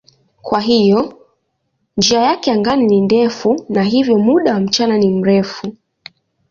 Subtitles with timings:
[0.41, 1.19] Kwa hiyo
[1.97, 5.73] njia yake angani ni ndefu na hivyo muda wa mchana ni mrefu.